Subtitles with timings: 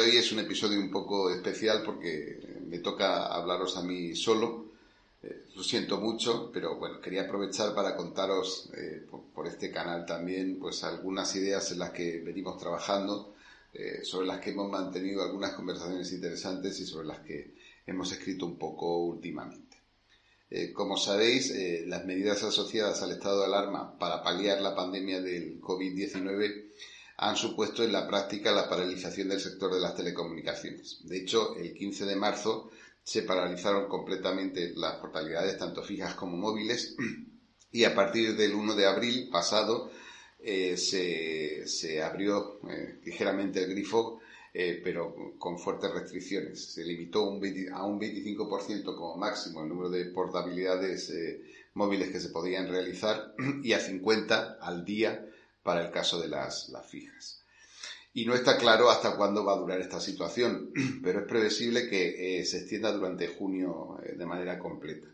[0.00, 4.66] hoy es un episodio un poco especial porque me toca hablaros a mí solo.
[5.22, 10.58] Eh, lo siento mucho, pero bueno, quería aprovechar para contaros eh, por, este canal también
[10.58, 13.34] pues algunas ideas en las que venimos trabajando,
[14.02, 17.54] sobre las que hemos mantenido algunas conversaciones interesantes y sobre las que
[17.86, 19.78] hemos escrito un poco últimamente.
[20.74, 21.54] como sabéis,
[21.86, 26.66] las medidas asociadas al estado de alarma para paliar la pandemia del COVID-19
[27.22, 30.98] han supuesto en la práctica la paralización del sector de las telecomunicaciones.
[31.04, 32.70] De hecho, el 15 de marzo
[33.04, 36.96] se paralizaron completamente las portabilidades, tanto fijas como móviles,
[37.70, 39.92] y a partir del 1 de abril pasado
[40.40, 44.20] eh, se, abrió eh, ligeramente el grifo,
[44.52, 46.72] eh, pero con fuertes restricciones.
[46.74, 51.12] Se limitó a un 25% como máximo el número de portabilidades
[51.74, 55.28] móviles que se podían realizar y a 50 al día
[55.62, 57.40] para el caso de las, fijas.
[58.14, 60.70] Y no está claro hasta cuándo va a durar esta situación,
[61.02, 65.08] pero es previsible que eh, se extienda durante junio eh, de manera completa.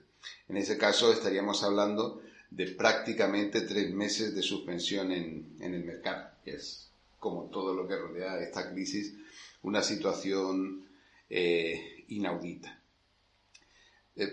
[0.48, 6.52] En ese caso estaríamos hablando de prácticamente tres meses de suspensión en, el mercado, que
[6.52, 6.88] es
[7.20, 9.14] como todo lo que rodea esta crisis,
[9.62, 10.86] una situación
[11.28, 12.80] eh, inaudita.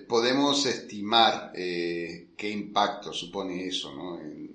[0.08, 4.20] podemos estimar qué impacto supone eso ¿no?
[4.20, 4.55] en,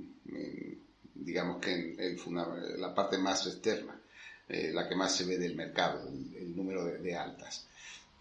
[1.20, 2.16] digamos que en,
[2.80, 4.00] la parte más externa,
[4.48, 7.66] eh, la que más se ve del mercado, el, número de, altas.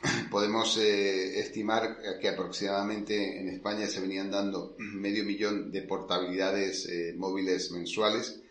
[0.31, 7.13] Podemos eh, estimar que aproximadamente en España se venían dando medio millón de portabilidades eh,
[7.17, 8.41] móviles mensuales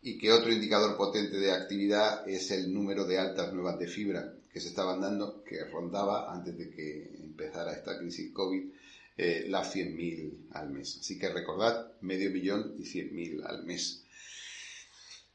[0.00, 4.34] y que otro indicador potente de actividad es el número de altas nuevas de fibra
[4.52, 8.70] que se estaban dando, que rondaba antes de que empezara esta crisis COVID
[9.18, 10.98] eh, las 100.000 al mes.
[11.00, 14.04] Así que recordad, medio millón y 100.000 al mes.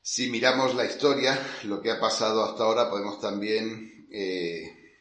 [0.01, 4.97] Si miramos la historia, lo que ha pasado hasta ahora, podemos también eh,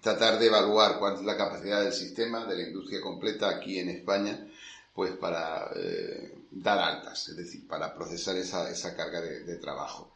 [0.00, 3.90] tratar de evaluar cuál es la capacidad del sistema, de la industria completa aquí en
[3.90, 4.48] España,
[4.94, 10.15] pues para eh, dar altas, es decir, para procesar esa, carga de trabajo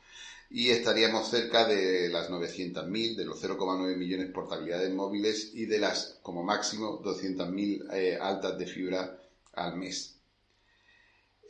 [0.52, 5.78] y estaríamos cerca de las 900.000, de los 0,9 millones de portabilidades móviles y de
[5.78, 9.16] las, como máximo, 200.000 eh, altas de fibra
[9.52, 10.16] al mes.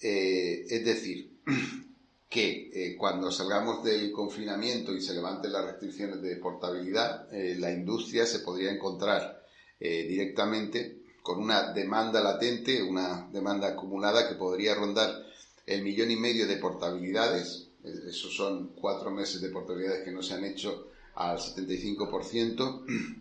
[0.02, 1.40] Eh, es decir,
[2.28, 8.26] que eh, cuando salgamos del confinamiento y se levanten las restricciones de portabilidad, la industria
[8.26, 9.40] se podría encontrar
[9.80, 15.26] directamente con una demanda latente, una demanda acumulada que podría rondar
[15.66, 20.34] el millón y medio de portabilidades esos son cuatro meses de portabilidades que no se
[20.34, 22.84] han hecho al 75%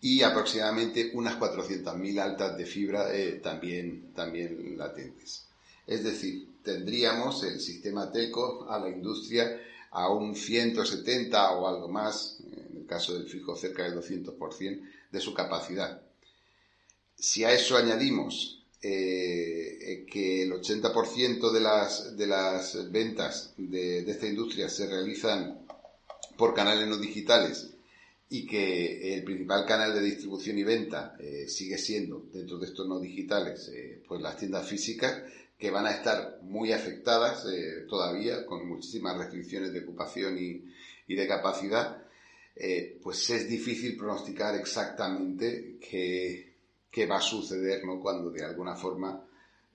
[0.00, 5.46] y aproximadamente unas 400.000 altas de fibra eh, también, también latentes.
[5.86, 9.60] Es decir, tendríamos el sistema telco a la industria
[9.90, 15.20] a un 170 o algo más, en el caso del fijo cerca del 200% de
[15.20, 16.00] su capacidad.
[17.16, 24.26] Si a eso añadimos eh, que el 80% de las, de las ventas de, esta
[24.26, 25.66] industria se realizan
[26.38, 27.74] por canales no digitales
[28.30, 32.88] y que el principal canal de distribución y venta eh, sigue siendo, dentro de estos
[32.88, 35.24] no digitales, eh, pues las tiendas físicas,
[35.58, 37.44] que van a estar muy afectadas
[37.86, 40.64] todavía, con muchísimas restricciones de ocupación y,
[41.06, 42.02] y de capacidad,
[43.02, 46.49] pues es difícil pronosticar exactamente qué,
[46.90, 48.00] qué va a suceder ¿no?
[48.00, 49.24] cuando de alguna forma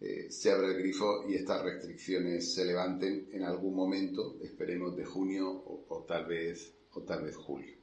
[0.01, 5.05] eh, se abre el grifo y estas restricciones se levanten en algún momento, esperemos de
[5.05, 7.75] junio o, tal, vez, o tal vez julio.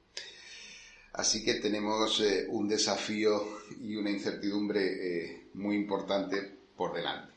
[1.14, 7.32] Así que tenemos eh, un desafío y una incertidumbre eh, muy importante por delante.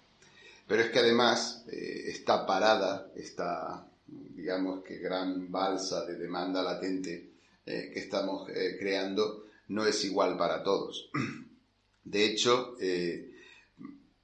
[0.68, 7.33] Pero es que además esta parada, esta digamos que gran balsa de demanda latente
[7.63, 8.50] que estamos
[8.80, 11.12] creando no es igual para todos.
[12.05, 12.77] De hecho,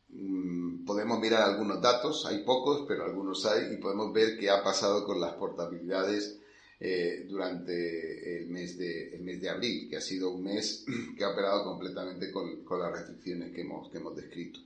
[0.10, 4.64] mm, podemos mirar algunos datos, hay pocos, pero algunos hay, y podemos ver qué ha
[4.64, 6.38] pasado con las portabilidades
[6.84, 10.84] eh, durante el mes, de, abril, que ha sido un mes
[11.16, 14.60] que ha operado completamente con, las restricciones que hemos, que hemos descrito.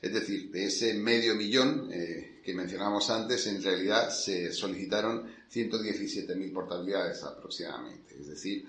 [0.00, 6.52] Es decir, de ese medio millón eh, que mencionamos antes, en realidad se solicitaron 117.000
[6.54, 8.16] portabilidades aproximadamente.
[8.18, 8.66] Es decir,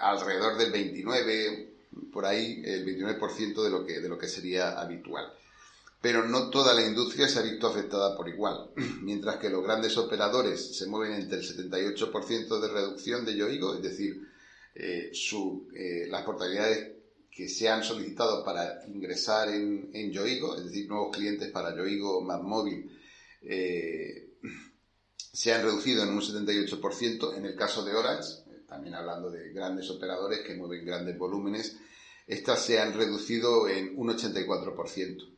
[0.00, 1.69] alrededor del 29,
[2.12, 5.32] por ahí, el 29% de lo que, de lo que sería habitual
[6.00, 8.70] pero no toda la industria se ha visto afectada por igual.
[9.02, 13.82] Mientras que los grandes operadores se mueven entre el 78% de reducción de Yoigo, es
[13.82, 14.28] decir,
[14.74, 16.92] eh, eh, las portabilidades
[17.30, 22.40] que se han solicitado para ingresar en, Yoigo, es decir, nuevos clientes para Yoigo más
[22.40, 22.98] móvil,
[23.42, 24.30] eh,
[25.32, 27.36] se han reducido en un 78%.
[27.36, 31.76] En el caso de Orange, también hablando de grandes operadores que mueven grandes volúmenes,
[32.26, 35.28] estas se han reducido en un 84%.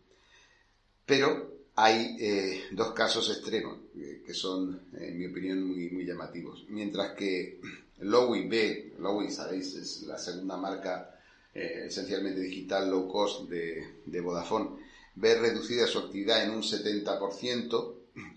[1.06, 6.66] Pero hay eh, dos casos extremos eh, que son, en mi opinión, muy, muy llamativos.
[6.68, 7.58] Mientras que
[8.00, 11.18] Lowy B, Lowy, sabéis, es la segunda marca
[11.54, 14.78] eh, esencialmente digital low cost de, de, Vodafone,
[15.14, 17.94] ve reducida su actividad en un 70%.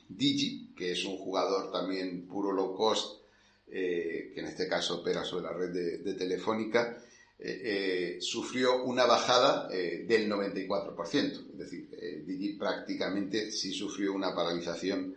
[0.07, 3.24] Digi, que es un jugador también puro low cost,
[3.67, 6.97] que en este caso opera sobre la red de, Telefónica,
[7.37, 11.51] eh, eh, sufrió una bajada eh, del 94%.
[11.51, 11.89] Es decir,
[12.25, 15.15] Digi prácticamente sí sufrió una paralización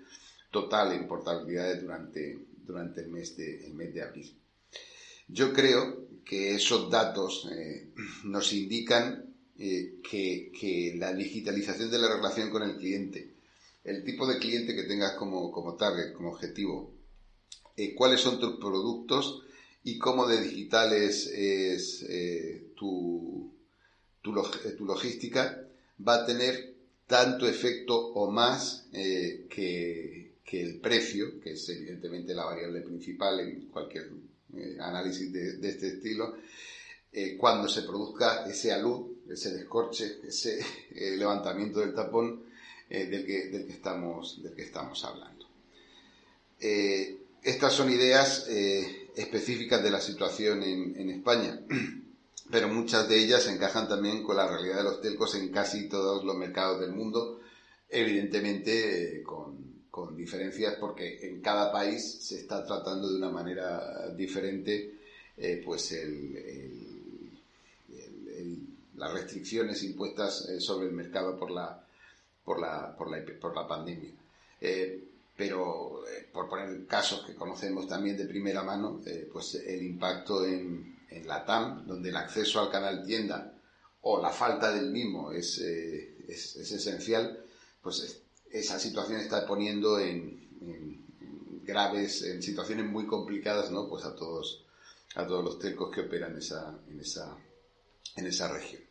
[0.50, 4.34] total en portabilidades durante, durante el, mes de, el mes de abril.
[5.28, 7.48] Yo creo que esos datos
[8.24, 13.34] nos indican que, que, la digitalización de la relación con el cliente,
[13.84, 16.97] el tipo de cliente que tengas como, como target, como objetivo,
[17.96, 19.42] cuáles son tus productos,
[19.88, 23.50] y cómo de digital es, eh, tu,
[24.20, 24.34] tu,
[24.84, 25.66] logística,
[26.06, 26.75] va a tener
[27.06, 30.28] tanto efecto o más eh, que,
[30.60, 34.10] el precio, que es evidentemente la variable principal en cualquier
[34.54, 36.36] eh, análisis de, este estilo,
[37.38, 40.60] cuando se produzca ese alud, ese descorche, ese
[41.16, 42.44] levantamiento del tapón
[42.88, 45.46] del, que, del, que estamos, del que estamos hablando.
[47.43, 48.46] Estas son ideas
[49.19, 51.61] específicas de la situación en, España,
[52.50, 56.25] pero muchas de ellas encajan también con la realidad de los telcos en casi todos
[56.25, 57.40] los mercados del mundo,
[57.88, 59.76] evidentemente eh, con,
[60.17, 64.94] diferencias porque en cada país se está tratando de una manera diferente
[65.37, 65.93] eh, pues
[68.94, 71.85] las restricciones impuestas eh, sobre el mercado por la,
[72.44, 74.12] por la, por la pandemia
[75.38, 80.44] pero eh, por poner casos que conocemos también de primera mano, eh, pues el impacto
[80.44, 83.55] en, la TAM, donde el acceso al canal tienda
[84.02, 87.44] o la falta del mismo es, eh, esencial,
[87.81, 88.20] pues
[88.50, 91.06] esa situación está poniendo en,
[91.62, 93.88] graves, en situaciones muy complicadas, ¿no?
[93.88, 94.64] Pues a todos,
[95.14, 97.37] a todos los telcos que operan esa, en, esa,
[98.17, 98.82] en esa región.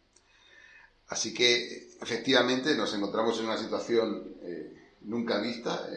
[1.10, 4.36] Así que efectivamente nos encontramos en una situación
[5.02, 5.88] nunca vista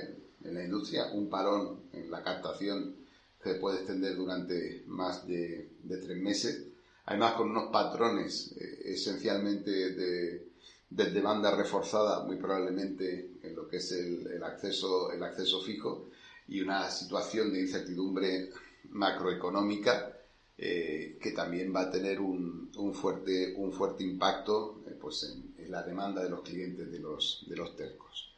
[0.44, 2.96] en la industria, un parón en la captación
[3.42, 6.66] que puede extender durante más de, tres meses,
[7.06, 10.46] además con unos patrones eh, esencialmente de,
[10.90, 16.08] demanda reforzada, muy probablemente en lo que es el, acceso, el acceso fijo,
[16.48, 18.50] y una situación de incertidumbre
[18.90, 20.16] macroeconómica
[20.58, 25.70] eh, que también va a tener un, fuerte, un fuerte impacto eh, pues en, en,
[25.70, 28.30] la demanda de los clientes de los, de los telcos.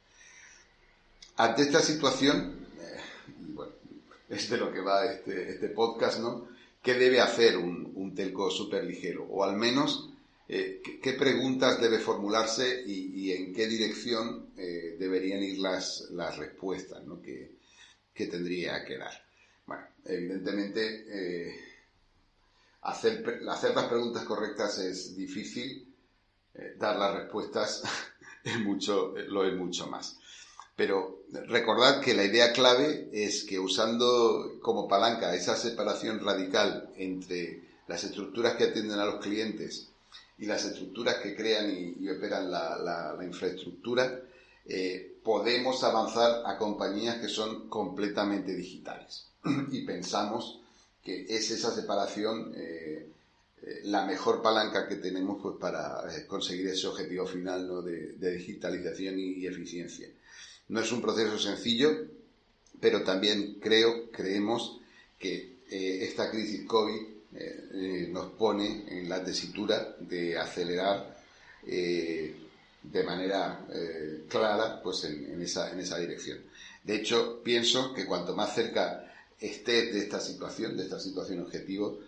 [1.36, 3.00] Ante esta situación, eh,
[3.54, 3.72] bueno,
[4.28, 6.48] es de lo que va este, este podcast, ¿no?
[6.82, 9.24] ¿Qué debe hacer un, telco súper ligero?
[9.30, 10.10] O al menos,
[10.48, 17.02] eh, ¿qué, preguntas debe formularse y, en qué dirección eh, deberían ir las, las respuestas
[17.04, 17.22] ¿no?
[17.22, 17.56] que,
[18.14, 19.24] tendría que dar?
[19.66, 21.56] Bueno, evidentemente,
[22.82, 25.88] hacer, hacer las preguntas correctas es difícil,
[26.76, 27.82] dar las respuestas
[28.44, 30.18] es mucho, lo es mucho más.
[30.76, 37.62] Pero recordad que la idea clave es que usando como palanca esa separación radical entre
[37.88, 39.88] las estructuras que atienden a los clientes
[40.38, 44.20] y las estructuras que crean y, operan la, infraestructura,
[44.66, 49.26] eh, podemos avanzar a compañías que son completamente digitales.
[49.72, 50.60] y pensamos
[51.04, 53.08] que es esa separación eh,
[53.62, 59.46] eh, la mejor palanca que tenemos pues, para conseguir ese objetivo final de, digitalización y
[59.46, 60.08] eficiencia.
[60.72, 61.90] No es un proceso sencillo,
[62.80, 64.80] pero también creo, creemos
[65.18, 71.14] que esta crisis COVID nos pone en la tesitura de acelerar
[71.62, 73.66] de manera
[74.30, 76.38] clara pues en, esa, en esa dirección.
[76.82, 81.98] De hecho, pienso que cuanto más cerca estés de esta situación, de esta situación objetivo,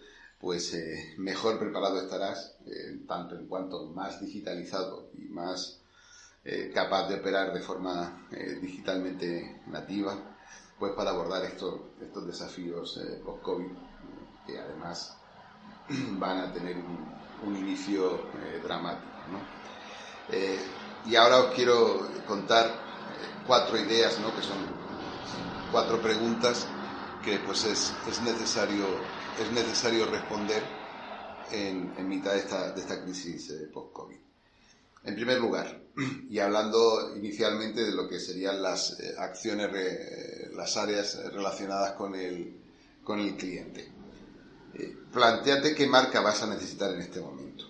[0.40, 5.80] pues eh, mejor preparado estarás, eh, tanto en cuanto más digitalizado y más
[6.44, 8.26] eh, capaz de operar de forma
[8.60, 10.36] digitalmente nativa,
[10.78, 11.80] pues para abordar estos,
[12.26, 13.70] desafíos post-COVID,
[14.46, 15.16] que además
[16.18, 18.20] van a tener un, inicio
[18.62, 19.06] dramático.
[21.06, 22.70] y ahora os quiero contar
[23.46, 24.34] cuatro ideas, ¿no?
[24.34, 24.56] que son
[25.70, 26.66] cuatro preguntas
[27.22, 28.86] que pues es, es necesario
[29.40, 30.62] es necesario responder
[31.50, 34.18] en, mitad de esta, de esta crisis eh, post-COVID.
[35.04, 35.82] En primer lugar,
[36.30, 39.70] y hablando inicialmente de lo que serían las eh, acciones,
[40.54, 42.60] las áreas relacionadas con el,
[43.02, 43.92] con el cliente.
[44.74, 47.64] Eh, planteate qué marca vas a necesitar en este momento.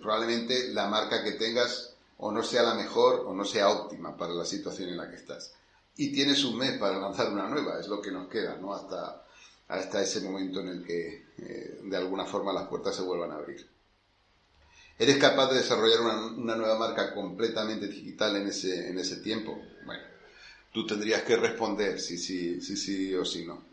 [0.00, 1.92] probablemente la marca que tengas
[2.24, 5.16] o no sea la mejor o no sea óptima para la situación en la que
[5.16, 5.54] estás.
[5.96, 8.72] Y tienes un mes para lanzar una nueva, es lo que nos queda, ¿no?
[8.72, 9.26] Hasta,
[9.68, 13.34] hasta ese momento en el que eh, de alguna forma las puertas se vuelvan a
[13.34, 13.68] abrir.
[15.02, 16.00] ¿Eres capaz de desarrollar
[16.36, 19.60] una, nueva marca completamente digital en ese, en ese tiempo?
[19.84, 20.04] Bueno,
[20.72, 23.64] tú tendrías que responder si sí si, si, o si no.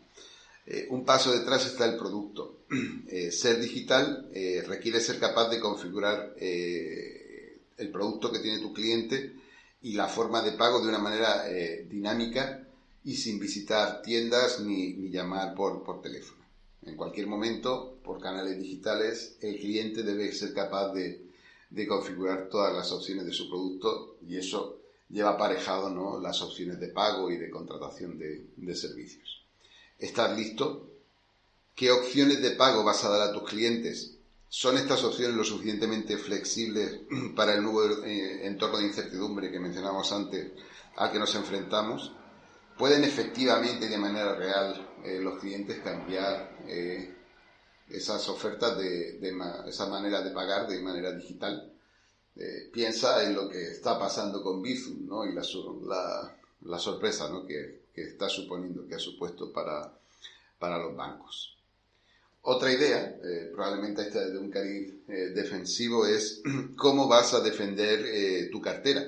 [0.66, 2.64] Eh, un paso detrás está el producto.
[3.12, 4.28] Eh, ser digital
[4.66, 9.34] requiere ser capaz de configurar el producto que tiene tu cliente
[9.82, 11.44] y la forma de pago de una manera
[11.88, 12.66] dinámica
[13.04, 16.39] y sin visitar tiendas ni, llamar por, por teléfono.
[16.82, 21.28] En cualquier momento, por canales digitales, el cliente debe ser capaz de,
[21.86, 26.18] configurar todas las opciones de su producto y eso lleva aparejado ¿no?
[26.20, 29.44] las opciones de pago y de contratación de, servicios.
[29.98, 30.88] ¿Estás listo?
[31.74, 34.16] ¿Qué opciones de pago vas a dar a tus clientes?
[34.48, 37.00] ¿Son estas opciones lo suficientemente flexibles
[37.36, 40.52] para el nuevo eh, entorno de incertidumbre que mencionamos antes
[40.96, 42.12] al que nos enfrentamos?
[42.80, 47.14] pueden efectivamente de manera real eh, los clientes cambiar eh,
[47.88, 49.18] esas ofertas de,
[49.66, 51.72] esa manera de pagar de manera digital.
[52.36, 55.24] Eh, piensa en lo que está pasando con Bizum ¿no?
[55.24, 55.42] y la,
[56.62, 57.46] la, sorpresa ¿no?
[57.46, 59.92] que, está suponiendo, que ha supuesto para,
[60.58, 61.56] para los bancos.
[62.42, 63.18] Otra idea,
[63.52, 66.40] probablemente esta de un cariz defensivo, es
[66.76, 69.04] cómo vas a defender tu cartera.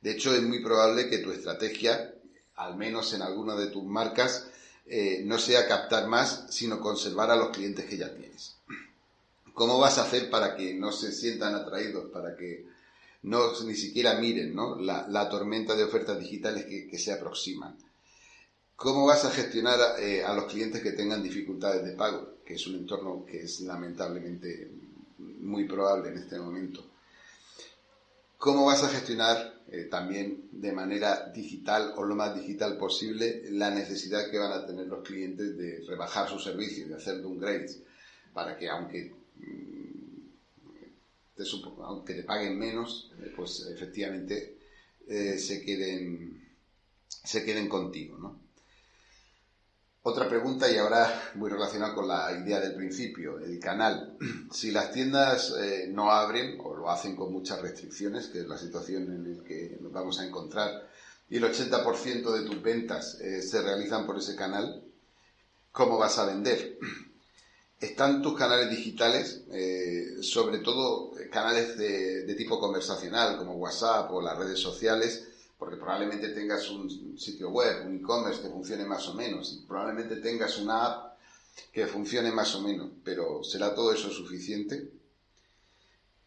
[0.00, 2.14] De hecho, es muy probable que tu estrategia
[2.58, 4.47] al menos en alguna de tus marcas,
[4.90, 8.56] eh, no sea captar más, sino conservar a los clientes que ya tienes.
[9.52, 12.64] ¿Cómo vas a hacer para que no se sientan atraídos, para que
[13.22, 17.76] no ni siquiera miren La, tormenta de ofertas digitales que, se aproximan?
[18.76, 22.38] ¿Cómo vas a gestionar eh, a los clientes que tengan dificultades de pago?
[22.46, 24.70] Que es un entorno que es lamentablemente
[25.18, 26.84] muy probable en este momento.
[28.38, 33.70] ¿Cómo vas a gestionar eh, también de manera digital o lo más digital posible la
[33.70, 37.82] necesidad que van a tener los clientes de rebajar su servicio, de hacer downgrades,
[38.32, 40.18] para que aunque, mm,
[41.36, 41.42] te,
[41.82, 44.56] aunque te paguen menos, eh, pues efectivamente
[45.06, 46.42] eh, se, queden,
[47.06, 48.38] se queden contigo.
[50.10, 54.16] Otra pregunta, y ahora muy relacionada con la idea del principio, el canal.
[54.50, 58.56] Si las tiendas eh, no abren o lo hacen con muchas restricciones, que es la
[58.56, 60.88] situación en la que nos vamos a encontrar,
[61.28, 64.82] y el 80% de tus ventas eh, se realizan por ese canal,
[65.72, 66.78] ¿cómo vas a vender?
[67.78, 74.38] Están tus canales digitales, eh, sobre todo canales de tipo conversacional como WhatsApp o las
[74.38, 75.27] redes sociales,
[75.58, 80.58] porque probablemente tengas un sitio web, un e-commerce que funcione más o menos, probablemente tengas
[80.58, 81.18] una app
[81.72, 84.92] que funcione más o menos, pero ¿será todo eso suficiente?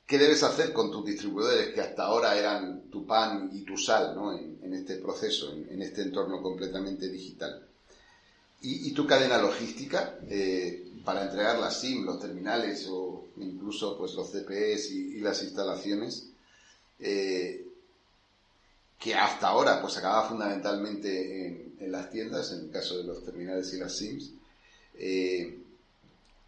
[0.05, 4.13] ¿Qué debes hacer con tus distribuidores que hasta ahora eran tu pan y tu sal
[4.13, 4.37] ¿no?
[4.37, 7.65] en, este proceso, en, este entorno completamente digital?
[8.63, 14.29] ¿Y, tu cadena logística eh, para entregar las SIM, los terminales o incluso pues, los
[14.29, 16.27] CPS y, las instalaciones?
[16.99, 17.70] Eh,
[19.01, 21.47] que hasta ahora pues acaba fundamentalmente
[21.79, 24.31] en, las tiendas, en el caso de los terminales y las SIMs.
[24.93, 25.57] Eh,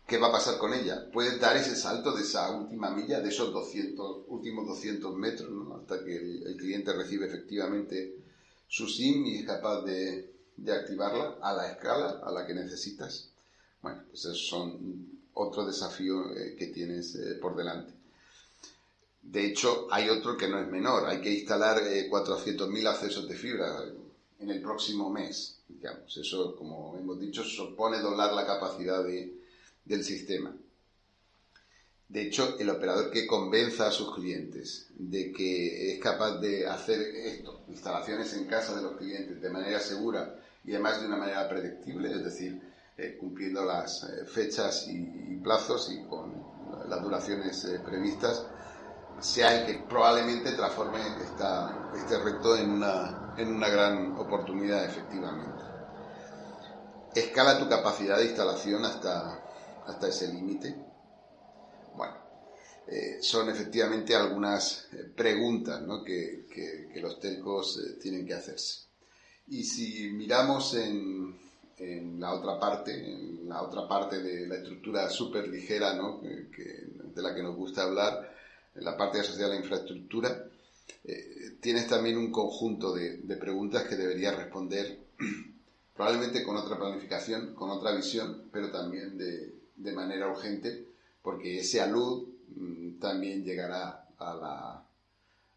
[0.05, 1.09] ¿Qué va a pasar con ella?
[1.11, 6.05] Puedes dar ese salto de esa última milla, de esos 200, últimos 200 metros, hasta
[6.05, 8.19] que el, cliente recibe efectivamente
[8.67, 10.31] su SIM y es capaz de,
[10.71, 13.31] activarla a la escala a la que necesitas.
[13.81, 18.02] Bueno, pues esos son otro desafío eh, que tienes eh, por delante.
[19.23, 21.07] De hecho, hay otro que no es menor.
[21.07, 23.83] Hay que instalar 400.000 eh, accesos de fibra
[24.39, 25.57] en el próximo mes.
[25.67, 30.55] Digamos, eso, como hemos dicho, supone doblar la capacidad del sistema.
[32.13, 37.01] De hecho, el operador que convenza a sus clientes de que es capaz de hacer
[37.01, 41.49] esto, instalaciones en casa de los clientes de manera segura y además de una manera
[41.49, 42.61] predictible, es decir,
[42.97, 46.31] eh, cumpliendo las eh, fechas y, plazos y con
[46.87, 48.45] las duraciones eh, previstas,
[49.23, 55.63] sea el que probablemente transforme esta, este reto en una, en una gran oportunidad, efectivamente.
[57.15, 59.41] Escala tu capacidad de instalación hasta,
[59.87, 60.75] hasta ese límite.
[61.95, 62.15] Bueno,
[62.85, 66.45] eh, son efectivamente algunas eh, preguntas que,
[66.93, 68.87] que, los telcos eh, tienen que hacerse.
[69.47, 71.39] Y si miramos en,
[71.77, 76.19] en, la otra parte, en la otra parte de la estructura súper ligera ¿no?
[76.21, 78.32] de la que nos gusta hablar,
[78.75, 80.47] en la parte asociada a la infraestructura,
[81.63, 84.99] tienes también un conjunto de, preguntas que deberías responder
[85.95, 90.87] probablemente con otra planificación, con otra visión, pero también de, manera urgente,
[91.21, 94.85] porque ese alud mm, también llegará a la,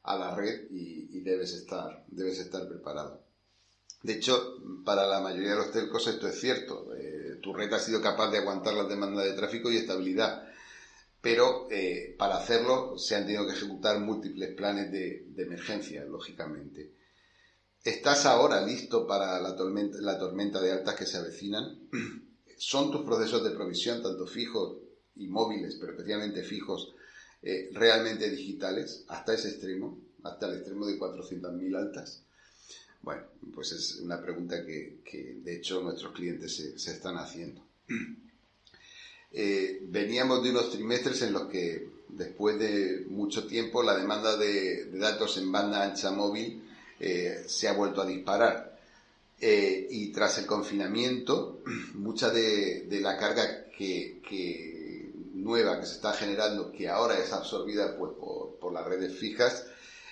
[0.02, 3.20] a la red y, debes, estar, debes estar preparado.
[4.02, 6.94] De hecho, para la mayoría de los telcos esto es cierto.
[6.94, 10.48] Eh, tu red ha sido capaz de aguantar la demanda de tráfico y estabilidad,
[11.26, 16.92] pero eh, para hacerlo se han tenido que ejecutar múltiples planes de, emergencia, lógicamente.
[17.82, 21.80] ¿Estás ahora listo para la tormenta, la tormenta de altas que se avecinan?
[22.58, 24.76] ¿Son tus procesos de provisión, tanto fijos
[25.16, 26.94] y móviles, pero especialmente fijos,
[27.42, 32.22] eh, realmente digitales hasta ese extremo, hasta el extremo de 400.000 altas?
[33.02, 37.66] Bueno, pues es una pregunta que, de hecho nuestros clientes se, están haciendo.
[39.38, 44.86] Eh, veníamos de unos trimestres en los que después de mucho tiempo la demanda de
[44.92, 46.66] datos en banda ancha móvil
[46.98, 48.80] eh, se ha vuelto a disparar.
[49.38, 51.60] Eh, y tras el confinamiento,
[51.96, 58.12] mucha de, la carga que, nueva que se está generando, que ahora es absorbida pues,
[58.58, 59.66] por, las redes fijas,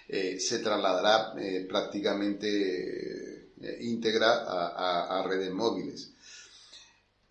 [0.07, 1.35] se trasladará
[1.67, 3.49] prácticamente
[3.81, 6.13] íntegra a, redes móviles.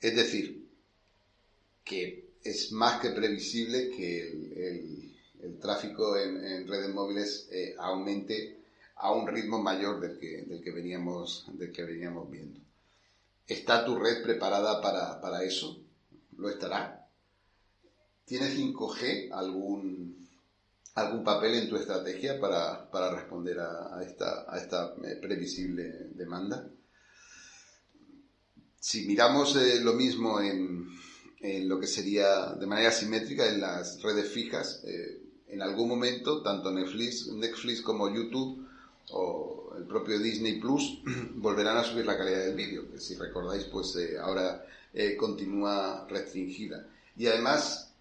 [0.02, 0.63] Es decir,
[1.84, 8.64] que es más que previsible que el, tráfico en, redes móviles aumente
[8.96, 12.60] a un ritmo mayor del que, del que, veníamos, del que veníamos viendo.
[13.46, 15.78] ¿Está tu red preparada para, eso?
[16.38, 17.06] ¿Lo estará?
[18.26, 20.30] ¿Tienes 5G algún,
[20.96, 26.70] algún papel en tu estrategia para, responder a, esta, a esta eh, previsible demanda?
[28.80, 30.88] Si miramos eh, lo mismo en,
[31.44, 36.42] en, lo que sería de manera simétrica en las redes fijas, eh, en algún momento
[36.42, 38.66] tanto Netflix, Netflix como YouTube
[39.12, 41.00] o el propio Disney Plus
[41.36, 46.08] volverán a subir la calidad del vídeo, que si recordáis, pues eh, ahora eh, continúa
[46.10, 46.88] restringida.
[47.18, 47.92] Y además,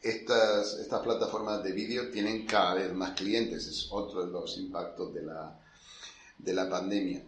[0.00, 5.14] estas, estas plataformas de vídeo tienen cada vez más clientes, es otro de los impactos
[5.14, 5.60] de la,
[6.38, 7.22] de la pandemia.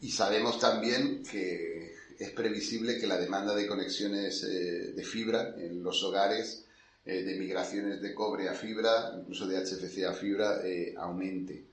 [0.00, 5.82] Y sabemos también que es previsible que la demanda de conexiones eh, de fibra en
[5.82, 6.62] los hogares,
[7.04, 10.62] de migraciones de cobre a fibra, incluso de HFC a fibra,
[10.96, 11.66] aumente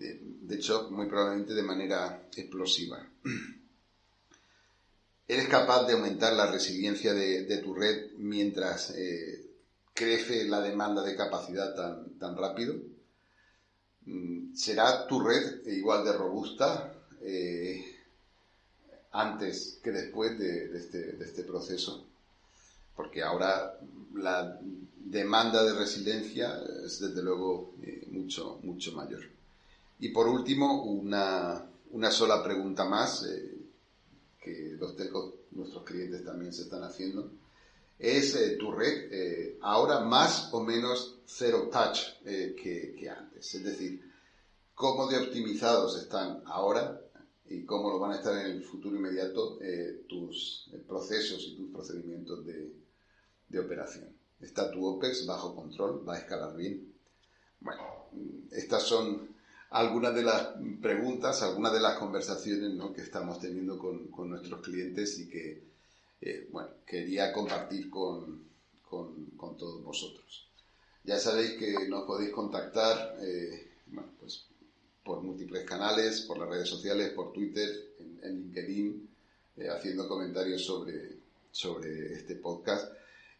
[0.00, 3.06] de hecho, muy probablemente de manera explosiva.
[5.28, 9.46] ¿Eres capaz de aumentar la resiliencia de, tu red mientras eh,
[9.94, 12.74] crece la demanda de capacidad tan, rápido?
[14.06, 17.89] Mm, ¿Será tu red igual de robusta eh,
[19.12, 22.06] antes que después este, de, este, proceso?
[22.94, 23.78] Porque ahora
[24.14, 24.58] la
[24.96, 29.22] demanda de resiliencia es desde luego eh, mucho, mucho mayor.
[30.00, 33.54] Y por último, una, sola pregunta más, eh,
[34.42, 37.30] que los telcos, nuestros clientes también se están haciendo.
[37.98, 43.54] ¿Es eh, tu red eh, ahora más o menos cero touch que, que, antes?
[43.54, 44.10] Es decir,
[44.74, 46.98] ¿cómo de optimizados están ahora
[47.50, 49.58] y cómo lo van a estar en el futuro inmediato
[50.08, 52.72] tus procesos y tus procedimientos de,
[53.48, 54.08] de operación?
[54.40, 56.08] ¿Está tu OPEX bajo control?
[56.08, 56.94] ¿Va a escalar bien?
[57.60, 57.82] Bueno,
[58.50, 59.28] estas son
[59.70, 60.48] algunas de las
[60.80, 65.62] preguntas, algunas de las conversaciones que estamos teniendo con, nuestros clientes y que
[66.20, 68.44] eh, bueno, quería compartir con,
[68.88, 70.48] con, todos vosotros.
[71.04, 73.70] Ya sabéis que nos podéis contactar eh,
[74.18, 74.46] pues,
[75.04, 77.68] por múltiples canales, por las redes sociales, por Twitter,
[78.22, 79.08] en, LinkedIn,
[79.56, 81.16] eh, haciendo comentarios sobre,
[81.50, 82.92] sobre este podcast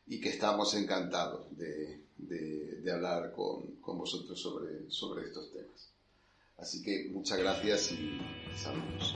[0.06, 5.88] y que estamos encantados de, de, hablar con, con, vosotros sobre, sobre estos temas.
[6.58, 8.20] Así que muchas gracias y
[8.56, 9.14] saludos.